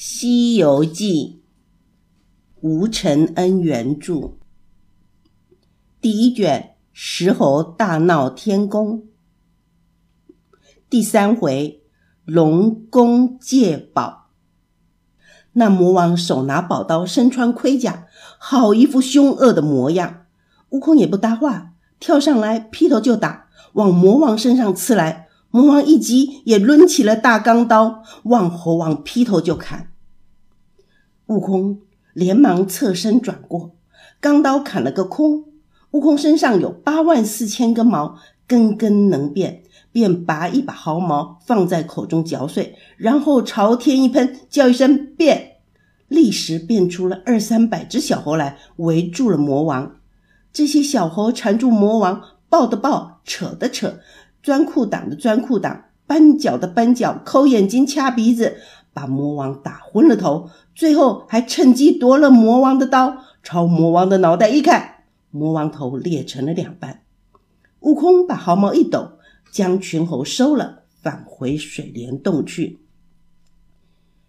[0.00, 1.42] 西游记》，
[2.60, 4.34] 吴承恩原著，
[6.00, 9.02] 第一卷《石猴大闹天宫》，
[10.88, 11.82] 第三回
[12.24, 14.30] 龙宫借宝。
[15.54, 18.06] 那魔王手拿宝刀，身穿盔甲，
[18.38, 20.26] 好一副凶恶的模样。
[20.68, 25.27] 悟空也不搭话，跳上来劈头就打，往魔王身上刺来。
[25.50, 29.90] 魔王一急，也抡起了大钢刀，往猴王劈头就砍。
[31.26, 31.80] 悟空
[32.12, 33.74] 连忙侧身转过，
[34.20, 35.44] 钢刀砍了个空。
[35.92, 45.52] 悟空身上有八万四千根毛，根根能变，便拔一把毫毛放在口中嚼碎，然后朝天一喷，叫一声“变”，
[46.08, 49.96] 立时变出了二三百只小猴来，围住了魔王。
[50.52, 54.00] 这些小猴缠住魔王，抱的抱，扯的扯。
[54.48, 58.56] 钻裤裆的钻裤裆，扳脚的扳脚，抠眼睛，掐鼻子，
[58.94, 60.48] 把魔王打昏了头。
[60.74, 67.02] 最后还趁机夺了魔王的刀，朝魔王的脑袋一砍，魔王头裂成了两半。
[67.80, 69.18] 悟空把毫毛一抖，
[69.52, 72.78] 将群猴收了，返回水帘洞去。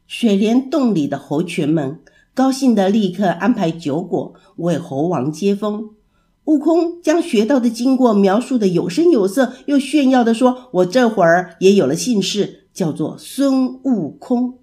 [0.05, 2.01] 水帘洞里的猴群们
[2.33, 5.91] 高兴的立刻安排酒果为猴王接风。
[6.49, 14.57] 悟空将学到的经过描述的有声有色，又炫耀的说：“我这会儿也有了姓氏，叫做孙悟空。”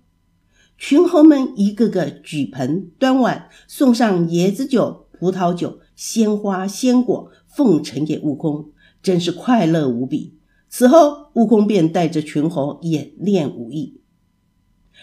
[0.77, 10.34] 群猴们一个个举盆端碗，送上椰子酒、葡萄酒、鲜花、鲜果，奉承给悟空，真是快乐无比。
[10.69, 14.00] 此后，悟空便带着群猴演练武艺。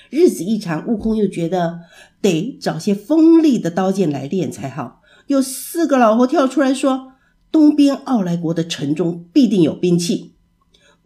[0.09, 1.80] 日子一长，悟空又觉得
[2.22, 5.00] 得找些锋利的刀剑来练才好。
[5.27, 7.13] 有四个老猴跳出来说
[7.52, 10.33] ：“东边傲来国的城中必定有兵器。”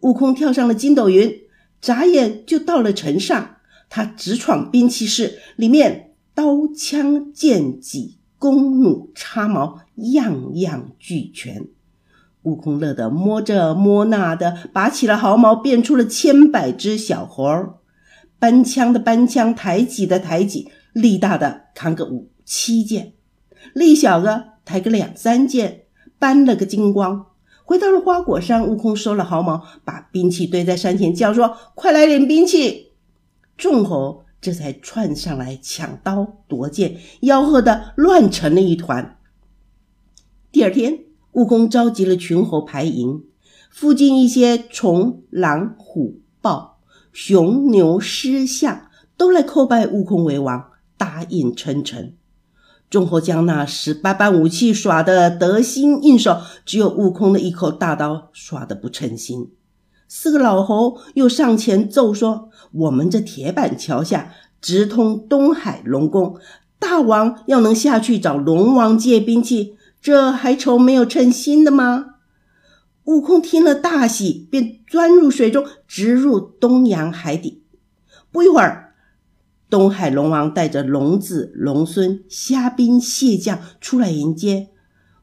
[0.00, 1.32] 悟空跳上了筋斗云，
[1.80, 3.56] 眨眼就到了城上。
[3.90, 9.80] 他直闯兵器室，里面刀枪剑戟、弓弩叉矛，
[10.12, 11.66] 样样俱全。
[12.42, 17.74] 悟空乐得摸这摸那的，拔起了毫毛，变出了千百只小猴儿，
[18.38, 23.14] 搬枪的搬枪，抬戟的抬戟，力大的扛个五七件。
[23.74, 25.84] 力小子抬个两三件，
[26.18, 27.26] 搬了个精光。
[27.64, 32.92] 回到了花果山，悟空收了毫毛，把兵器堆在山前，叫说：“快来领兵器！”
[33.58, 39.18] 众猴这才窜上来抢刀夺剑，吆喝的乱成了一团。
[40.50, 41.00] 第二天，
[41.32, 43.24] 悟空召集了群猴排营，
[43.70, 46.78] 附近一些虫、狼、虎、豹、
[47.12, 52.16] 熊、牛、狮、象都来叩拜悟空为王，答应称臣。
[52.90, 59.50] 众猴将那十八般武器耍得得心应手，只有悟空的一口大刀耍得不称心。
[60.08, 66.36] 四个老猴又上前奏说：“我们这铁板桥下直通东海龙宫，
[66.78, 72.14] 大王要能下去找龙王借兵器，这还愁没有称心的吗？”
[73.04, 77.62] 悟空听了大喜，便钻入水中，直入东洋海底。
[78.32, 78.87] 不一会儿。
[79.70, 84.70] 东海龙王带着龙子、龙孙、虾兵蟹将出来迎接，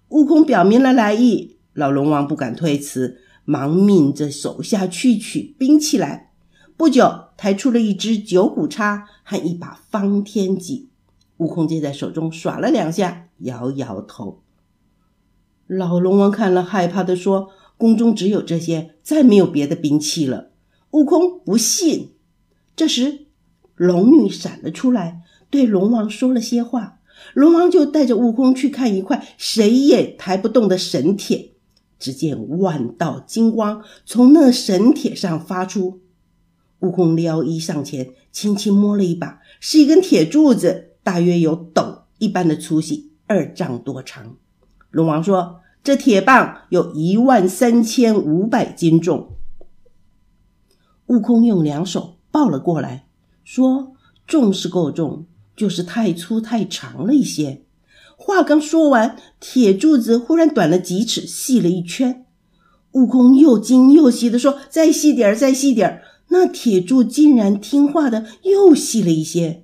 [0.09, 6.31] 悟空表明了来意，老龙王不敢推辞，忙命着手下去取兵器来。
[6.77, 10.89] 不久，抬出了一只九股叉和一把方天戟，
[11.37, 14.43] 悟空接在手中耍了两下，摇摇头。
[15.65, 20.51] 老龙王看了，害怕的说：“宫中只有这些，再没有别的兵器了。”
[20.91, 22.11] 悟空不信。
[22.75, 23.24] 这时。
[23.75, 26.99] 龙女闪了出来，对龙王说了些话。
[27.33, 31.51] 龙王就带着悟空去看一块谁也抬不动的神铁。
[31.97, 36.01] 只见万道金光从那神铁上发出。
[36.79, 44.35] 悟空撩衣上前，轻轻摸了一把，是一根铁柱子，大约有斗一般的粗细，二丈多长。
[44.91, 49.37] 龙王说：“这铁棒有一万三千五百斤重。”
[51.07, 53.04] 悟空用两手抱了过来。
[53.45, 53.93] 说
[54.27, 57.61] 重是够重，就是太粗太长了一些。
[58.17, 62.25] 话刚说完，铁柱子忽然短了几尺，细了一圈。
[62.93, 69.63] 悟空又惊又喜的说：“再细点儿，再细点儿。”那铁柱竟然听话的又细了一些。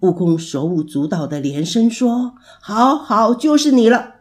[0.00, 4.14] 悟空手舞足蹈的连声说：“好好，就是你了。”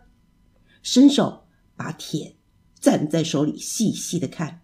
[0.82, 1.44] 伸手
[1.76, 2.36] 把铁
[2.80, 4.62] 攥在手里，细细的看，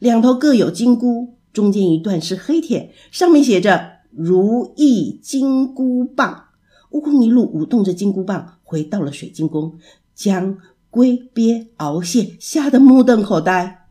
[0.00, 1.37] 两头各有金箍。
[1.52, 6.44] 中间一段是黑铁，上面写着“如意金箍棒”。
[6.90, 9.78] 悟空一路舞动着金箍棒，回到了水晶宫，
[10.14, 10.58] 将
[10.90, 13.86] 龟、鳖、鳌蟹吓得目瞪口呆。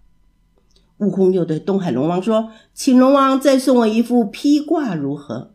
[0.98, 5.54] 悟空又对东海龙王说：“请龙王再送我一副披挂如何？”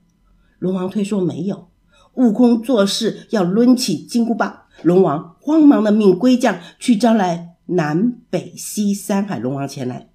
[0.61, 1.67] 龙王推说没有。
[2.15, 10.12] 悟空做事要抡起金箍棒，龙王慌忙的命龟将去招来南北西三海龙王前来。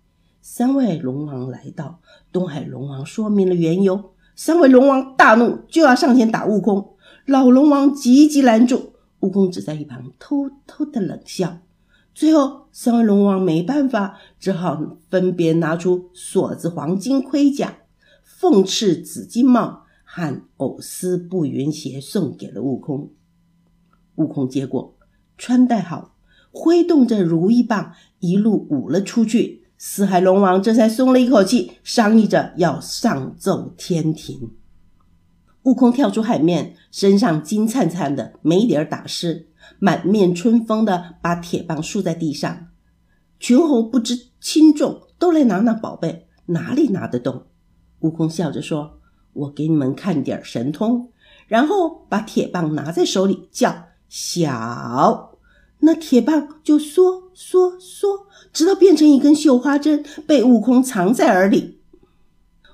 [0.49, 1.99] 三位龙王来到，
[2.31, 6.95] 东海龙王说明了缘由，三位龙王大怒，就要上前打悟空。
[7.25, 11.57] 老龙王急急拦住，悟空只在一旁偷偷的冷笑。
[12.15, 17.79] 最后，三位龙王没办法，只好分别拿出锁子黄金盔甲、
[18.23, 23.09] 凤翅紫金帽和藕丝步云鞋送给了悟空。
[24.15, 24.95] 悟空接过，
[25.37, 26.15] 穿戴好，
[26.53, 27.91] 挥动着如意棒，
[28.21, 29.66] 一路舞了出去。
[29.77, 34.51] 四海龙王这才松了一口气，商议着要上奏天庭。
[35.63, 42.69] 悟空跳出海面，身上金灿灿的，没一点打湿，满面春风的把铁棒竖在地上。
[43.39, 47.43] 群猴不知轻重，都来拿那宝贝，哪里拿得动？
[47.99, 48.99] 悟空笑着说
[49.33, 51.11] ：“我给你们看点神通。”
[51.47, 53.75] 然后把铁棒拿在手里，叫
[54.09, 55.36] 小，
[55.87, 61.79] 那铁棒就缩缩缩，直到变成一根绣花针，被悟空藏在耳里。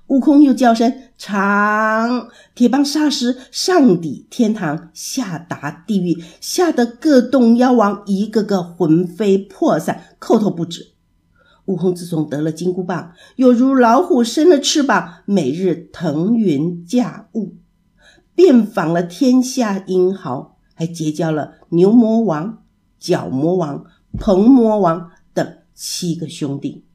[0.07, 10.93] 悟空又叫声长，铁棒霎时上抵天堂，下达地狱，吓得各洞妖王一个个魂飞魄散，叩头不止。
[11.65, 17.57] 悟空自从得了金箍棒，又如老虎生了翅膀，每日腾云驾雾，
[18.33, 22.62] 遍访了天下英豪，还结交了牛魔王、
[23.03, 23.83] 角魔王、
[24.17, 26.85] 鹏魔王等七个兄弟。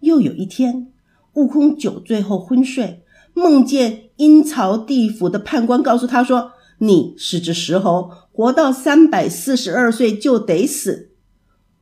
[0.00, 0.88] 又有一天。
[1.34, 3.04] 悟空酒醉后昏睡，
[3.34, 11.12] 梦见阴曹地府的判官告诉他说：“你是只石猴，活到三百四十二岁就得死。”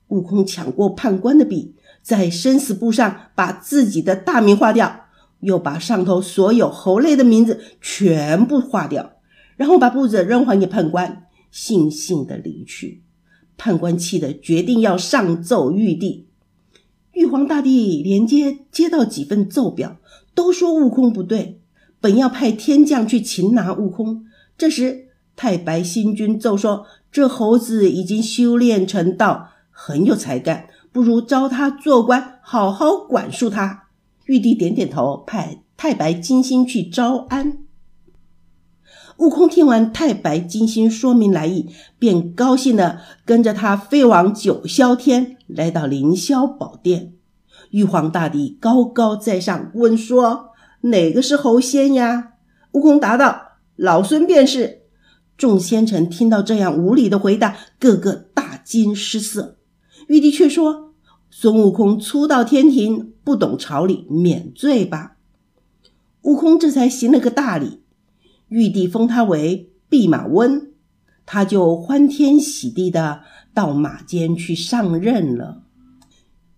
[0.09, 5.07] 悟空抢过判官的笔，在生死簿上把自己的大名划掉，
[5.41, 9.13] 又把上头所有猴类的名字全部划掉，
[9.57, 13.03] 然后把簿子扔还给判官，悻悻的离去。
[13.57, 16.27] 判官气得决定要上奏玉帝。
[17.13, 19.97] 玉皇大帝连接接到几份奏表，
[20.35, 21.61] 都说悟空不对，
[22.01, 24.25] 本要派天将去擒拿悟空。
[24.57, 33.89] 这时太白星君奏说：“这猴子已经修炼成道，很有才干，不如招他做官，好好管束他。”
[34.27, 37.65] 玉帝点点头，派太白金星去招安。
[39.19, 41.69] 悟空听完太白金星说明来意，
[41.99, 45.37] 便高兴的跟着他飞往九霄天。
[45.49, 47.15] 来到凌霄宝殿，
[47.71, 50.51] 玉皇大帝高高在上问说
[50.83, 52.35] ：“哪个是猴仙呀？”
[52.73, 54.83] 悟空答道：“老孙便是。”
[55.37, 59.57] 众仙臣听到这样无理的回答，个个大惊失色。
[60.07, 60.93] 玉帝却说
[61.31, 65.17] ：“孙悟空初到天庭，不懂朝礼，免罪吧。”
[66.23, 67.81] 悟空这才行了个大礼，
[68.49, 70.73] 玉帝封他为弼马温，
[71.25, 73.23] 他就欢天喜地的。
[73.55, 75.65] 到马间去上任了。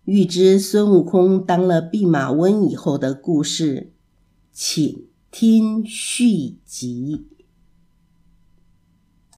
[0.05, 3.95] 欲知孙悟空当了弼马温以后的故事，
[4.53, 7.25] 请听续集。